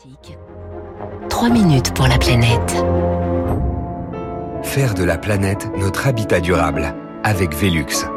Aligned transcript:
Classique. 0.00 0.38
3 1.28 1.50
minutes 1.50 1.94
pour 1.94 2.06
la 2.06 2.16
planète. 2.16 2.74
Faire 4.62 4.94
de 4.94 5.04
la 5.04 5.18
planète 5.18 5.68
notre 5.76 6.06
habitat 6.06 6.40
durable 6.40 6.94
avec 7.24 7.54
Velux. 7.54 8.09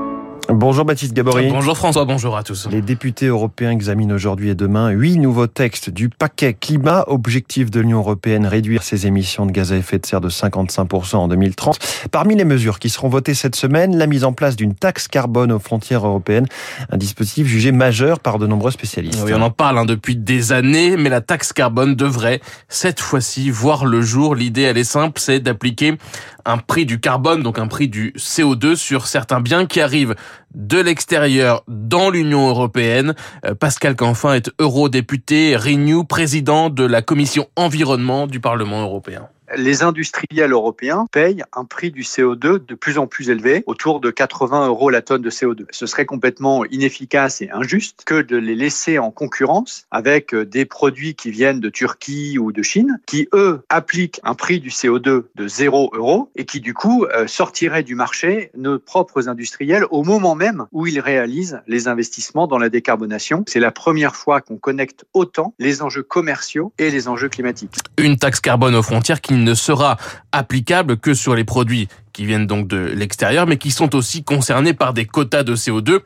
Bonjour 0.55 0.85
Baptiste 0.85 1.13
Gabory. 1.13 1.49
Bonjour 1.49 1.75
François, 1.75 2.05
bonjour 2.05 2.37
à 2.37 2.43
tous. 2.43 2.67
Les 2.69 2.81
députés 2.81 3.25
européens 3.25 3.71
examinent 3.71 4.13
aujourd'hui 4.13 4.49
et 4.49 4.55
demain 4.55 4.89
huit 4.91 5.17
nouveaux 5.17 5.47
textes 5.47 5.89
du 5.89 6.09
paquet 6.09 6.53
climat. 6.53 7.05
Objectif 7.07 7.71
de 7.71 7.79
l'Union 7.79 7.99
européenne, 7.99 8.45
réduire 8.45 8.83
ses 8.83 9.07
émissions 9.07 9.47
de 9.47 9.51
gaz 9.51 9.73
à 9.73 9.77
effet 9.77 9.97
de 9.97 10.05
serre 10.05 10.21
de 10.21 10.29
55% 10.29 11.15
en 11.15 11.27
2030. 11.27 11.79
Parmi 12.11 12.35
les 12.35 12.45
mesures 12.45 12.77
qui 12.77 12.89
seront 12.89 13.09
votées 13.09 13.33
cette 13.33 13.55
semaine, 13.55 13.97
la 13.97 14.05
mise 14.05 14.23
en 14.23 14.33
place 14.33 14.55
d'une 14.55 14.75
taxe 14.75 15.07
carbone 15.07 15.51
aux 15.51 15.59
frontières 15.59 16.05
européennes, 16.05 16.45
un 16.91 16.97
dispositif 16.97 17.47
jugé 17.47 17.71
majeur 17.71 18.19
par 18.19 18.37
de 18.37 18.45
nombreux 18.45 18.71
spécialistes. 18.71 19.21
Oui, 19.25 19.33
on 19.33 19.41
en 19.41 19.49
parle 19.49 19.79
hein, 19.79 19.85
depuis 19.85 20.15
des 20.15 20.51
années, 20.51 20.97
mais 20.97 21.09
la 21.09 21.21
taxe 21.21 21.51
carbone 21.51 21.95
devrait 21.95 22.41
cette 22.69 22.99
fois-ci 22.99 23.49
voir 23.49 23.85
le 23.85 24.01
jour. 24.01 24.35
L'idée, 24.35 24.61
elle 24.61 24.77
est 24.77 24.83
simple, 24.83 25.19
c'est 25.19 25.39
d'appliquer 25.39 25.97
un 26.45 26.57
prix 26.57 26.85
du 26.85 26.99
carbone, 26.99 27.43
donc 27.43 27.59
un 27.59 27.67
prix 27.67 27.87
du 27.87 28.13
CO2 28.17 28.75
sur 28.75 29.07
certains 29.07 29.41
biens 29.41 29.65
qui 29.65 29.81
arrivent 29.81 30.15
de 30.53 30.79
l'extérieur 30.79 31.63
dans 31.67 32.09
l'Union 32.09 32.47
européenne. 32.49 33.15
Euh, 33.45 33.55
Pascal 33.55 33.95
Canfin 33.95 34.33
est 34.33 34.51
eurodéputé 34.59 35.55
Renew, 35.55 36.03
président 36.03 36.69
de 36.69 36.83
la 36.83 37.01
commission 37.01 37.47
environnement 37.55 38.27
du 38.27 38.39
Parlement 38.39 38.81
européen 38.81 39.27
les 39.55 39.83
industriels 39.83 40.51
européens 40.51 41.05
payent 41.11 41.43
un 41.53 41.65
prix 41.65 41.91
du 41.91 42.01
CO2 42.01 42.65
de 42.65 42.75
plus 42.75 42.97
en 42.97 43.07
plus 43.07 43.29
élevé, 43.29 43.63
autour 43.67 43.99
de 43.99 44.11
80 44.11 44.67
euros 44.67 44.89
la 44.89 45.01
tonne 45.01 45.21
de 45.21 45.29
CO2. 45.29 45.65
Ce 45.71 45.85
serait 45.85 46.05
complètement 46.05 46.65
inefficace 46.65 47.41
et 47.41 47.49
injuste 47.51 48.03
que 48.05 48.21
de 48.21 48.37
les 48.37 48.55
laisser 48.55 48.99
en 48.99 49.11
concurrence 49.11 49.85
avec 49.91 50.35
des 50.35 50.65
produits 50.65 51.15
qui 51.15 51.31
viennent 51.31 51.59
de 51.59 51.69
Turquie 51.69 52.37
ou 52.37 52.51
de 52.51 52.61
Chine, 52.61 52.99
qui 53.05 53.27
eux 53.33 53.61
appliquent 53.69 54.19
un 54.23 54.35
prix 54.35 54.59
du 54.59 54.69
CO2 54.69 55.23
de 55.35 55.47
0 55.47 55.91
euros 55.93 56.29
et 56.35 56.45
qui 56.45 56.59
du 56.59 56.73
coup 56.73 57.05
euh, 57.05 57.27
sortiraient 57.27 57.83
du 57.83 57.95
marché 57.95 58.51
nos 58.55 58.79
propres 58.79 59.29
industriels 59.29 59.85
au 59.91 60.03
moment 60.03 60.35
même 60.35 60.65
où 60.71 60.87
ils 60.87 60.99
réalisent 60.99 61.61
les 61.67 61.87
investissements 61.87 62.47
dans 62.47 62.57
la 62.57 62.69
décarbonation. 62.69 63.43
C'est 63.47 63.59
la 63.59 63.71
première 63.71 64.15
fois 64.15 64.41
qu'on 64.41 64.57
connecte 64.57 65.05
autant 65.13 65.53
les 65.59 65.81
enjeux 65.81 66.03
commerciaux 66.03 66.73
et 66.77 66.89
les 66.89 67.07
enjeux 67.07 67.29
climatiques. 67.29 67.75
Une 67.97 68.17
taxe 68.17 68.39
carbone 68.39 68.75
aux 68.75 68.83
frontières 68.83 69.21
qui 69.21 69.32
ne 69.37 69.53
sera 69.53 69.97
applicable 70.31 70.97
que 70.97 71.13
sur 71.13 71.35
les 71.35 71.43
produits 71.43 71.87
qui 72.13 72.25
viennent 72.25 72.47
donc 72.47 72.67
de 72.67 72.77
l'extérieur, 72.77 73.47
mais 73.47 73.57
qui 73.57 73.71
sont 73.71 73.95
aussi 73.95 74.23
concernés 74.23 74.73
par 74.73 74.93
des 74.93 75.05
quotas 75.05 75.43
de 75.43 75.55
CO2 75.55 76.01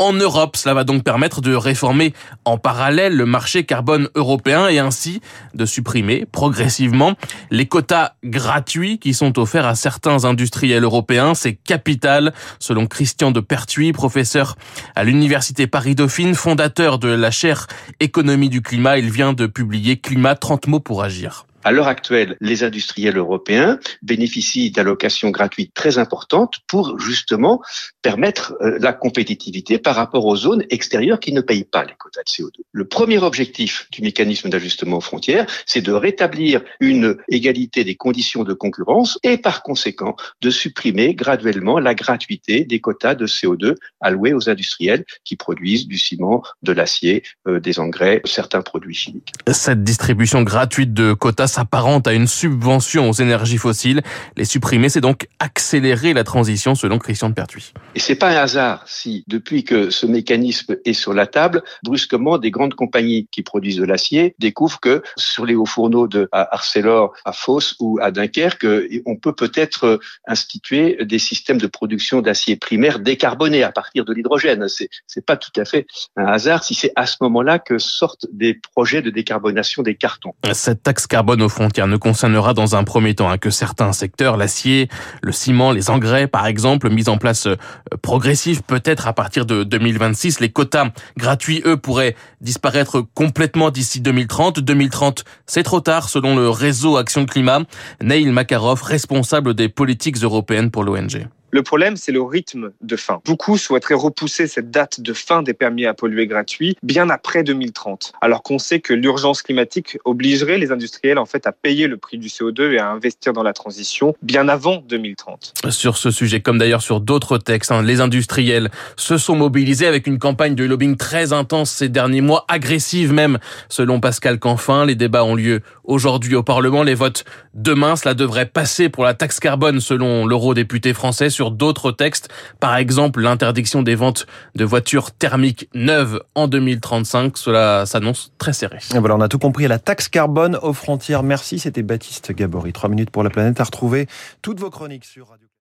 en 0.00 0.14
Europe. 0.14 0.56
Cela 0.56 0.74
va 0.74 0.84
donc 0.84 1.04
permettre 1.04 1.42
de 1.42 1.54
réformer 1.54 2.14
en 2.44 2.56
parallèle 2.56 3.14
le 3.14 3.26
marché 3.26 3.64
carbone 3.64 4.08
européen 4.14 4.66
et 4.68 4.78
ainsi 4.78 5.20
de 5.54 5.66
supprimer 5.66 6.24
progressivement 6.32 7.14
les 7.50 7.66
quotas 7.66 8.14
gratuits 8.24 8.98
qui 8.98 9.12
sont 9.12 9.38
offerts 9.38 9.66
à 9.66 9.74
certains 9.74 10.24
industriels 10.24 10.82
européens. 10.82 11.34
C'est 11.34 11.54
capital, 11.54 12.32
selon 12.58 12.86
Christian 12.86 13.30
de 13.30 13.40
Pertuis, 13.40 13.92
professeur 13.92 14.56
à 14.96 15.04
l'Université 15.04 15.66
Paris-Dauphine, 15.66 16.34
fondateur 16.34 16.98
de 16.98 17.08
la 17.08 17.30
chaire 17.30 17.66
économie 18.00 18.48
du 18.48 18.62
climat. 18.62 18.98
Il 18.98 19.10
vient 19.10 19.34
de 19.34 19.46
publier 19.46 19.98
Climat 19.98 20.34
30 20.34 20.66
mots 20.66 20.80
pour 20.80 21.02
agir. 21.02 21.44
À 21.62 21.72
l'heure 21.72 21.88
actuelle, 21.88 22.36
les 22.40 22.64
industriels 22.64 23.18
européens 23.18 23.78
bénéficient 24.02 24.70
d'allocations 24.70 25.30
gratuites 25.30 25.74
très 25.74 25.98
importantes 25.98 26.60
pour 26.66 26.98
justement 26.98 27.60
permettre 28.00 28.56
euh, 28.62 28.78
la 28.80 28.94
compétitivité 28.94 29.78
par 29.78 29.94
rapport 29.94 30.24
aux 30.24 30.36
zones 30.36 30.64
extérieures 30.70 31.20
qui 31.20 31.34
ne 31.34 31.42
payent 31.42 31.64
pas 31.64 31.84
les 31.84 31.92
quotas 31.98 32.22
de 32.22 32.30
CO2. 32.30 32.62
Le 32.72 32.86
premier 32.86 33.18
objectif 33.18 33.88
du 33.92 34.00
mécanisme 34.00 34.48
d'ajustement 34.48 34.98
aux 34.98 35.02
frontières, 35.02 35.46
c'est 35.66 35.82
de 35.82 35.92
rétablir 35.92 36.62
une 36.80 37.18
égalité 37.28 37.84
des 37.84 37.94
conditions 37.94 38.42
de 38.42 38.54
concurrence 38.54 39.18
et 39.22 39.36
par 39.36 39.62
conséquent 39.62 40.16
de 40.40 40.48
supprimer 40.48 41.14
graduellement 41.14 41.78
la 41.78 41.94
gratuité 41.94 42.64
des 42.64 42.80
quotas 42.80 43.14
de 43.14 43.26
CO2 43.26 43.74
alloués 44.00 44.32
aux 44.32 44.48
industriels 44.48 45.04
qui 45.24 45.36
produisent 45.36 45.86
du 45.86 45.98
ciment, 45.98 46.42
de 46.62 46.72
l'acier, 46.72 47.22
euh, 47.46 47.60
des 47.60 47.80
engrais, 47.80 48.22
certains 48.24 48.62
produits 48.62 48.94
chimiques. 48.94 49.32
Cette 49.52 49.84
distribution 49.84 50.42
gratuite 50.42 50.94
de 50.94 51.12
quotas 51.12 51.49
s'apparente 51.50 52.06
à 52.06 52.14
une 52.14 52.26
subvention 52.26 53.10
aux 53.10 53.12
énergies 53.12 53.58
fossiles. 53.58 54.02
Les 54.36 54.44
supprimer, 54.44 54.88
c'est 54.88 55.00
donc 55.00 55.28
accélérer 55.38 56.14
la 56.14 56.24
transition 56.24 56.74
selon 56.74 56.98
Christian 56.98 57.28
de 57.28 57.34
Pertuis. 57.34 57.72
Et 57.94 58.00
c'est 58.00 58.14
pas 58.14 58.30
un 58.30 58.36
hasard 58.36 58.84
si, 58.86 59.24
depuis 59.28 59.64
que 59.64 59.90
ce 59.90 60.06
mécanisme 60.06 60.76
est 60.84 60.92
sur 60.92 61.12
la 61.12 61.26
table, 61.26 61.62
brusquement, 61.82 62.38
des 62.38 62.50
grandes 62.50 62.74
compagnies 62.74 63.28
qui 63.30 63.42
produisent 63.42 63.76
de 63.76 63.84
l'acier 63.84 64.34
découvrent 64.38 64.80
que 64.80 65.02
sur 65.16 65.44
les 65.44 65.54
hauts 65.54 65.66
fourneaux 65.66 66.06
de 66.06 66.28
à 66.32 66.54
Arcelor, 66.54 67.12
à 67.24 67.32
Fos 67.32 67.74
ou 67.80 67.98
à 68.00 68.10
Dunkerque, 68.10 68.66
on 69.06 69.16
peut 69.16 69.34
peut-être 69.34 70.00
instituer 70.26 70.98
des 71.04 71.18
systèmes 71.18 71.58
de 71.58 71.66
production 71.66 72.20
d'acier 72.20 72.56
primaire 72.56 73.00
décarbonés 73.00 73.62
à 73.62 73.72
partir 73.72 74.04
de 74.04 74.12
l'hydrogène. 74.12 74.68
C'est, 74.68 74.88
c'est 75.06 75.24
pas 75.24 75.36
tout 75.36 75.52
à 75.56 75.64
fait 75.64 75.86
un 76.16 76.26
hasard 76.26 76.64
si 76.64 76.74
c'est 76.74 76.92
à 76.96 77.06
ce 77.06 77.16
moment-là 77.22 77.58
que 77.58 77.78
sortent 77.78 78.26
des 78.32 78.54
projets 78.54 79.02
de 79.02 79.10
décarbonation 79.10 79.82
des 79.82 79.96
cartons. 79.96 80.34
Cette 80.52 80.82
taxe 80.82 81.06
carbone 81.06 81.39
nos 81.40 81.48
frontières 81.48 81.88
ne 81.88 81.96
concernera 81.96 82.54
dans 82.54 82.76
un 82.76 82.84
premier 82.84 83.14
temps 83.14 83.30
hein, 83.30 83.38
que 83.38 83.50
certains 83.50 83.92
secteurs, 83.92 84.36
l'acier, 84.36 84.88
le 85.22 85.32
ciment, 85.32 85.72
les 85.72 85.90
engrais 85.90 86.28
par 86.28 86.46
exemple, 86.46 86.90
mis 86.90 87.08
en 87.08 87.18
place 87.18 87.46
euh, 87.46 87.56
progressif 88.02 88.62
peut-être 88.62 89.08
à 89.08 89.12
partir 89.12 89.46
de 89.46 89.64
2026. 89.64 90.40
Les 90.40 90.50
quotas 90.50 90.90
gratuits, 91.16 91.62
eux, 91.64 91.76
pourraient 91.76 92.14
disparaître 92.40 93.00
complètement 93.14 93.70
d'ici 93.70 94.00
2030. 94.00 94.60
2030, 94.60 95.24
c'est 95.46 95.62
trop 95.62 95.80
tard 95.80 96.08
selon 96.08 96.36
le 96.36 96.48
réseau 96.48 96.96
Action 96.96 97.26
Climat. 97.26 97.62
Neil 98.02 98.30
Makarov, 98.30 98.82
responsable 98.82 99.54
des 99.54 99.68
politiques 99.68 100.18
européennes 100.18 100.70
pour 100.70 100.84
l'ONG. 100.84 101.26
Le 101.52 101.62
problème, 101.62 101.96
c'est 101.96 102.12
le 102.12 102.22
rythme 102.22 102.70
de 102.80 102.96
fin. 102.96 103.20
Beaucoup 103.24 103.58
souhaiteraient 103.58 103.94
repousser 103.94 104.46
cette 104.46 104.70
date 104.70 105.00
de 105.00 105.12
fin 105.12 105.42
des 105.42 105.54
permis 105.54 105.84
à 105.86 105.94
polluer 105.94 106.26
gratuits 106.26 106.76
bien 106.82 107.10
après 107.10 107.42
2030, 107.42 108.12
alors 108.20 108.42
qu'on 108.42 108.58
sait 108.58 108.80
que 108.80 108.92
l'urgence 108.92 109.42
climatique 109.42 109.98
obligerait 110.04 110.58
les 110.58 110.70
industriels 110.70 111.18
en 111.18 111.26
fait 111.26 111.46
à 111.46 111.52
payer 111.52 111.88
le 111.88 111.96
prix 111.96 112.18
du 112.18 112.28
CO2 112.28 112.72
et 112.72 112.78
à 112.78 112.88
investir 112.90 113.32
dans 113.32 113.42
la 113.42 113.52
transition 113.52 114.14
bien 114.22 114.48
avant 114.48 114.82
2030. 114.88 115.54
Sur 115.70 115.96
ce 115.96 116.10
sujet, 116.10 116.40
comme 116.40 116.58
d'ailleurs 116.58 116.82
sur 116.82 117.00
d'autres 117.00 117.38
textes, 117.38 117.72
hein, 117.72 117.82
les 117.82 118.00
industriels 118.00 118.70
se 118.96 119.18
sont 119.18 119.34
mobilisés 119.34 119.86
avec 119.86 120.06
une 120.06 120.18
campagne 120.18 120.54
de 120.54 120.64
lobbying 120.64 120.96
très 120.96 121.32
intense 121.32 121.70
ces 121.70 121.88
derniers 121.88 122.20
mois, 122.20 122.44
agressive 122.48 123.12
même, 123.12 123.38
selon 123.68 124.00
Pascal 124.00 124.38
Canfin. 124.38 124.86
Les 124.86 124.94
débats 124.94 125.24
ont 125.24 125.34
lieu 125.34 125.62
aujourd'hui 125.84 126.36
au 126.36 126.42
Parlement, 126.42 126.82
les 126.82 126.94
votes 126.94 127.24
demain. 127.54 127.96
Cela 127.96 128.14
devrait 128.14 128.46
passer 128.46 128.88
pour 128.88 129.04
la 129.04 129.14
taxe 129.14 129.40
carbone 129.40 129.80
selon 129.80 130.26
l'eurodéputé 130.26 130.94
français 130.94 131.30
d'autres 131.48 131.92
textes, 131.92 132.28
par 132.60 132.76
exemple 132.76 133.22
l'interdiction 133.22 133.82
des 133.82 133.94
ventes 133.94 134.26
de 134.54 134.64
voitures 134.64 135.12
thermiques 135.12 135.70
neuves 135.74 136.20
en 136.34 136.48
2035. 136.48 137.38
Cela 137.38 137.86
s'annonce 137.86 138.32
très 138.36 138.52
serré. 138.52 138.78
Et 138.94 138.98
voilà, 138.98 139.16
on 139.16 139.20
a 139.20 139.28
tout 139.28 139.38
compris 139.38 139.66
la 139.66 139.78
taxe 139.78 140.08
carbone 140.08 140.58
aux 140.60 140.74
frontières. 140.74 141.22
Merci, 141.22 141.58
c'était 141.58 141.82
Baptiste 141.82 142.32
Gabory. 142.32 142.72
Trois 142.72 142.90
minutes 142.90 143.10
pour 143.10 143.22
la 143.22 143.30
planète 143.30 143.60
à 143.60 143.64
retrouver 143.64 144.06
toutes 144.42 144.60
vos 144.60 144.70
chroniques 144.70 145.06
sur 145.06 145.28
Radio 145.28 145.50